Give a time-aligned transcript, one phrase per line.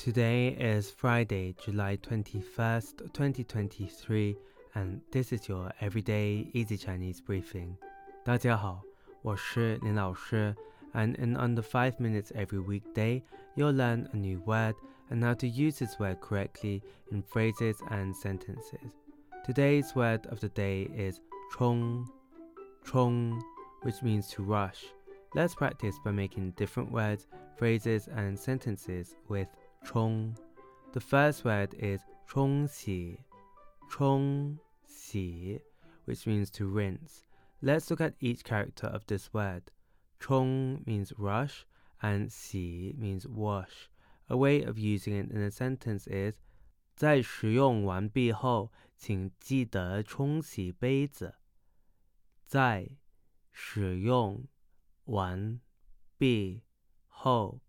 [0.00, 4.36] Today is Friday, July 21st, 2023,
[4.74, 7.76] and this is your everyday easy Chinese briefing.
[8.24, 8.82] 大家好，
[9.20, 10.56] 我是林老师,
[10.94, 13.22] and in under 5 minutes every weekday,
[13.56, 14.74] you'll learn a new word
[15.10, 18.92] and how to use this word correctly in phrases and sentences.
[19.44, 21.20] Today's word of the day is
[21.56, 22.08] chong,
[22.84, 23.42] chong,
[23.82, 24.86] which means to rush.
[25.34, 27.26] Let's practice by making different words,
[27.56, 29.46] phrases, and sentences with
[29.83, 30.35] 冲.
[30.93, 33.19] The first word is 冲洗,
[33.89, 35.61] 冲洗,
[36.05, 37.23] which means to rinse.
[37.61, 39.71] Let's look at each character of this word.
[40.19, 41.65] 冲 means rush
[42.01, 43.89] and 洗 means wash.
[44.27, 46.35] A way of using it in a sentence is
[46.95, 51.35] 在使用完毕后，请记得冲洗杯子。
[52.45, 52.89] 在
[53.51, 54.47] 使用
[55.05, 55.59] 完
[56.17, 56.63] 毕
[57.07, 57.59] 后，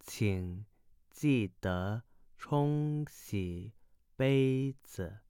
[0.00, 0.64] 请
[1.12, 2.02] 记得
[2.36, 3.72] 冲洗
[4.16, 5.20] 杯子。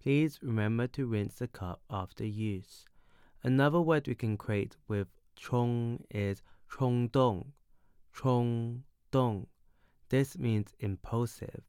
[0.00, 2.84] Please remember to rinse the cup after use.
[3.42, 7.52] Another word we can create with 冲 is 冲动,
[8.12, 9.46] 冲动.
[10.08, 11.62] This means impulsive.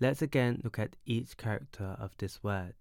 [0.00, 2.74] Let's again look at each character of this word.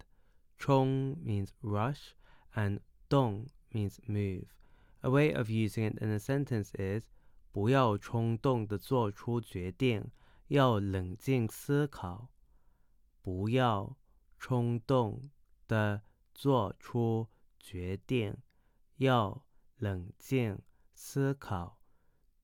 [0.58, 2.16] 冲 means rush
[2.56, 4.45] and 动 means move.
[5.03, 7.03] A way of using it in a sentence is
[7.52, 10.09] 不要冲动的做出决定，
[10.48, 12.30] 要冷静思考。
[13.22, 13.95] 不要
[14.39, 15.30] 冲动
[15.67, 16.02] 的
[16.34, 17.28] 做出
[17.59, 18.36] 决定，
[18.98, 19.45] 要
[19.78, 20.59] 冷静
[20.94, 21.80] 思考。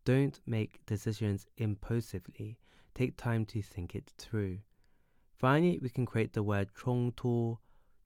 [0.06, 2.58] Don't make decisions impulsively.
[2.94, 4.62] Take time to think it through.
[5.38, 7.58] Finally, we can create the word 冲突,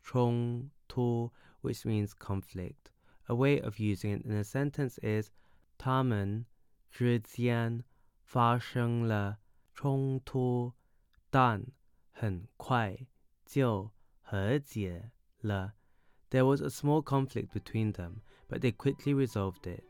[0.04, 1.32] 冲突,
[1.62, 2.92] which means conflict.
[3.28, 5.32] A way of using it in a sentence is
[5.78, 6.46] 他们
[6.98, 7.84] 之间
[8.24, 9.40] 发生了
[9.74, 10.74] 冲突，
[11.30, 11.66] 但
[12.12, 12.98] 很快
[13.46, 15.74] 就和解了。
[16.30, 19.84] There was a small conflict between them, but they quickly resolved it.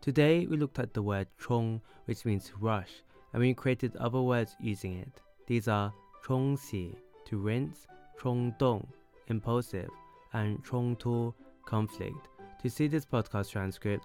[0.00, 4.54] Today we looked at the word 冲, which means rush, and we created other words
[4.60, 5.20] using it.
[5.46, 5.92] These are
[6.22, 7.86] 冲洗 to rinse,
[8.16, 8.86] 冲动
[9.26, 9.90] impulsive,
[10.32, 12.28] and 冲突 conflict.
[12.62, 14.04] To see this podcast transcript,